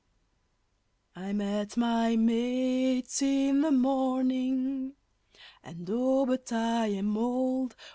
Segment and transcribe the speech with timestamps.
[1.15, 4.93] I met my mates in the morning
[5.63, 7.75] (and, oh, but I am old!)